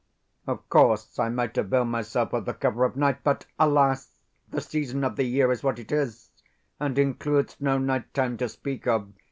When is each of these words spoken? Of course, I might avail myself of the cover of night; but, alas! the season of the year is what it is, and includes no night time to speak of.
Of 0.47 0.67
course, 0.67 1.19
I 1.19 1.29
might 1.29 1.55
avail 1.59 1.85
myself 1.85 2.33
of 2.33 2.45
the 2.45 2.55
cover 2.55 2.85
of 2.85 2.95
night; 2.95 3.23
but, 3.23 3.45
alas! 3.59 4.13
the 4.49 4.59
season 4.59 5.03
of 5.03 5.15
the 5.15 5.25
year 5.25 5.51
is 5.51 5.61
what 5.61 5.77
it 5.77 5.91
is, 5.91 6.31
and 6.79 6.97
includes 6.97 7.55
no 7.59 7.77
night 7.77 8.11
time 8.11 8.35
to 8.37 8.49
speak 8.49 8.87
of. 8.87 9.13